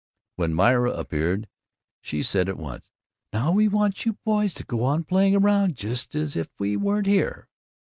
[0.35, 1.47] When Myra appeared
[2.01, 2.89] she said at once,
[3.33, 7.05] "Now, we want you boys to go on playing around just as if we weren't
[7.05, 7.47] here."